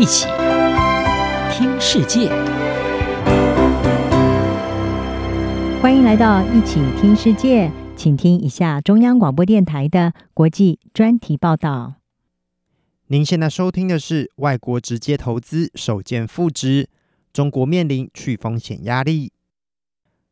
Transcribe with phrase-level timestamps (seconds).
[0.00, 0.24] 一起
[1.52, 2.30] 听世界，
[5.82, 11.96] 欢迎来到一起听世界，请听一下中央广播电台的国际专题报道。
[13.08, 16.88] 您现在收听的是外国直接投资首见负值，
[17.30, 19.30] 中国面临去风险压力。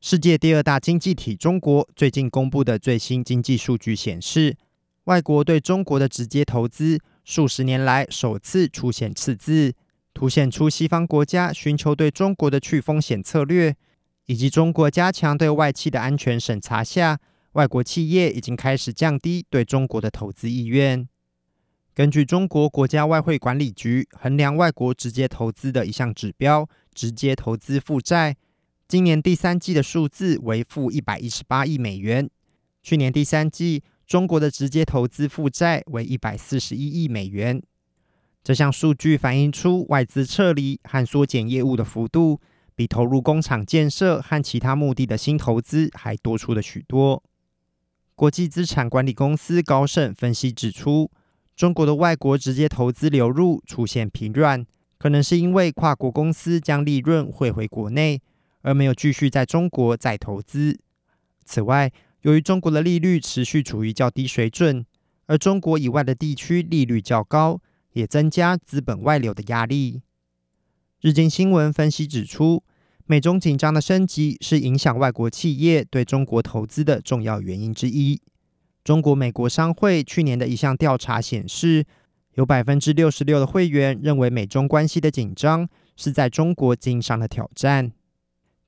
[0.00, 4.56] 世界第二大经济体中国最近公布的最新经济数据显示，
[5.04, 6.98] 外国对中国的直接投资
[7.28, 9.74] 数十年来首次出现赤字，
[10.14, 13.76] 凸显出西方国家寻求对中国的去风险策略，
[14.24, 17.20] 以及中国加强对外企的安全审查下，
[17.52, 21.06] 外国企业已经开始降低对中国的投资意愿。
[21.94, 28.38] 根据中国国家外汇管理局衡量外国直接投资的一项指标——直接投资负债，
[28.88, 32.30] 今年第三季的数字为负一百一十八亿美元，
[32.82, 33.82] 去年第三季。
[34.08, 37.62] 中国的直接投资负债为一百四十一亿美元。
[38.42, 42.40] 这项数据反映出外资撤离和缩减业务的幅度，
[42.74, 47.22] 比投入工厂建设和其他目的的新投资还多出了许多。
[48.14, 51.10] 国际资产管理公司高盛分析指出，
[51.54, 54.64] 中国的外国直接投资流入出现疲软，
[54.96, 58.22] 可能是因为跨国公司将利润汇回国内，
[58.62, 60.80] 而没有继续在中国再投资。
[61.44, 64.84] 此外，由于中国的利率持续处于较低水准，
[65.26, 67.60] 而中国以外的地区利率较高，
[67.92, 70.02] 也增加资本外流的压力。
[71.00, 72.64] 日经新闻分析指出，
[73.06, 78.20] 美中紧张的升级是影响外国企业对中国投资的重要原因之一。
[78.82, 81.84] 中国美国商会去年的一项调查显示，
[82.34, 87.92] 有百分之六十六的会员认为美中关系的紧张是在中国经商的挑战。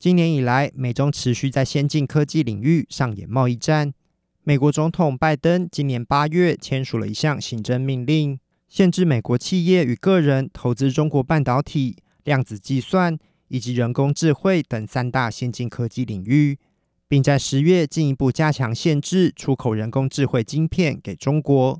[0.00, 3.92] 今年以来，美中持续在先进科技领域上演贸易战。
[4.42, 16.58] 美国总统拜登今年八月签署了一项行政命令，限制美国企业与个人投资中国半导体、量子计算以及人工智慧等三大先进科技领域，
[17.06, 21.78] 并在十月进一步加强限制出口人工智慧晶片给中国。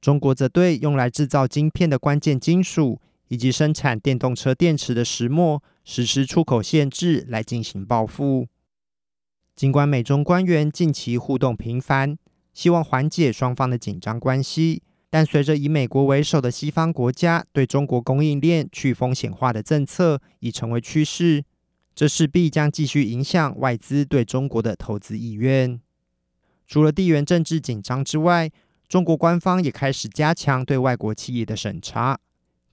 [0.00, 8.46] 中国则对用来制造晶片的关键金属以及生产电动车电池的石墨，实施出口限制来进行报复。
[9.56, 12.18] 尽管美中官员近期互动频繁，
[12.52, 21.44] 希望缓解双方的紧张关系，但随着以美国为首的西方国家对中国供应链去风险化的政策已成为趋势，
[21.94, 25.80] 这势必将继续影响外资对中国的投资意愿。
[26.66, 28.50] 除了地缘政治紧张之外，
[28.88, 32.18] 中国官方也开始加强对外国企业的审查。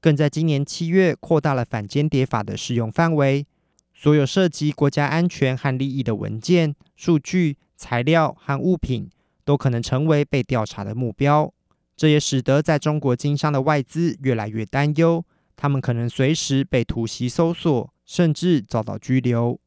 [0.01, 3.45] 更在今年七月扩大了反间谍法的适用范围，
[3.93, 9.07] 所有涉及国家安全和利益的文件、数据、材料和物品
[9.45, 11.53] 都可能成为被调查的目标。
[11.95, 15.23] 这也使得在中国经商的外资越来越担忧，
[15.55, 19.59] 他们可能随时被突袭搜索，甚至遭到拘留。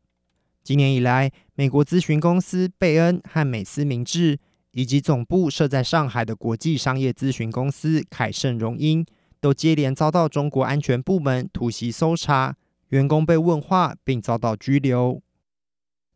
[0.64, 4.40] 今年以来，美国咨询公司贝恩和美思明治，
[4.72, 9.06] 以及总部设在上海的国际商业咨询公司凯盛荣英。
[9.44, 12.56] 都接连遭到中国安全部门突袭搜查，
[12.88, 15.20] 员工被问话并遭到拘留。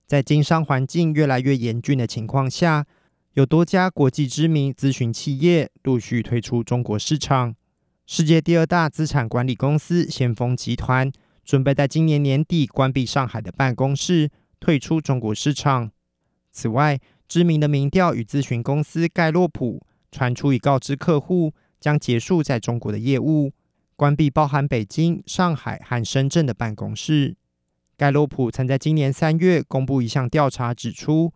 [0.06, 2.87] 在经商环境越来越严峻的情况下，
[3.34, 7.55] 有多家国际知名咨询企业陆续退出中国市场。
[8.06, 11.12] 世界第二大资产管理公司先锋集团
[11.45, 15.91] 准备在今年年底关闭上海的办公室，退出中国市场。
[16.50, 21.53] 此外，知名的民调与咨询公司盖洛普传出已告知客户。
[21.81, 23.53] 将结束在中国的业务，
[23.97, 27.37] 关闭包含北京、上海和深圳的办公室。
[27.97, 31.33] 盖洛普曾在今年三月公布一项调查，指出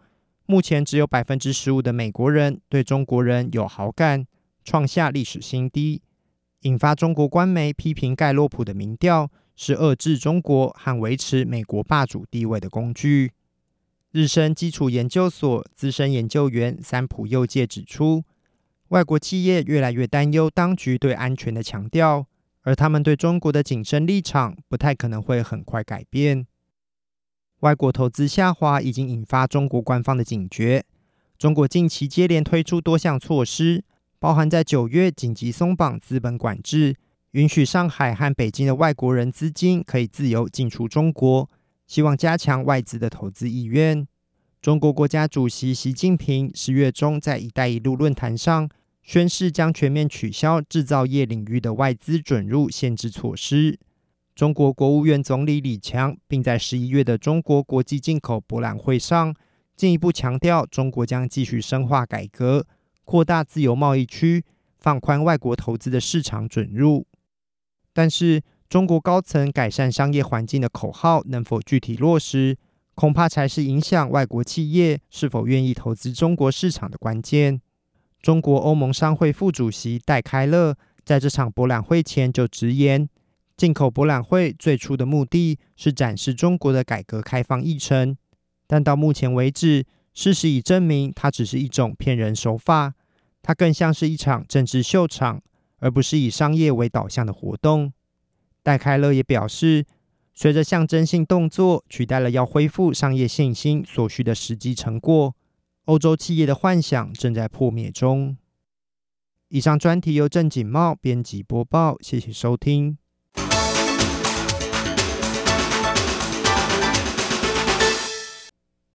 [0.46, 4.26] 目前只有百分之十五的美国人对中国人有好感，
[4.64, 6.02] 创下历史新低，
[6.60, 13.32] 引发中国官媒批评盖洛普的民调是遏制中国和维持美国霸主地位的工具。
[14.12, 18.24] 日升基础研究所资深研究员三浦佑介指出。
[18.92, 22.26] 外国企业越来越担忧当局对安全的强调，
[22.60, 26.46] 而他们对中国的谨慎立场不太可能会很快改变。
[27.60, 30.84] 外国投资下滑已经引发中国官方的警觉。
[31.38, 33.82] 中国近期接连推出多项措施，
[34.18, 36.94] 包含在九月紧急松绑资本管制，
[37.30, 41.48] 允许上海和北京的外国人资金可以自由进出中国，
[41.86, 44.06] 希望加强外资的投资意愿。
[44.60, 48.68] 中国国家主席习近平十月中在“一带一路”论坛上。
[49.02, 53.78] 宣誓将全面取消制造业领域的外资准入限制措施。
[54.34, 59.34] 中国国务院总理李强并在十一月的中国国际进口博览会上
[59.76, 62.66] 进一步强调，中国将继续深化改革，
[63.04, 64.44] 扩大自由贸易区，
[64.78, 67.06] 放宽外国投资的市场准入。
[67.92, 72.56] 但是，中国高层改善商业环境的口号能否具体落实，
[72.94, 77.60] 恐怕才是影响外国企业是否愿意投资中国市场的关键。
[78.22, 83.08] 中国欧盟商会副主席戴开乐在这场博览会前就直言，
[83.56, 88.16] 进口博览会最初的目的是展示中国的改革开放议程，
[88.68, 89.84] 但到目前为止，
[90.14, 92.94] 事实已证明它只是一种骗人手法，
[93.42, 95.42] 它更像是一场政治秀场，
[95.80, 97.92] 而不是以商业为导向的活动。
[98.62, 99.84] 戴开乐也表示，
[100.32, 105.34] 随着象征性动作取代了要恢复商业信心所需的实际成果，
[105.86, 108.36] 欧洲企业的幻想正在破灭中。
[109.48, 112.96] 以上专题由郑锦茂编辑播报，谢谢收听。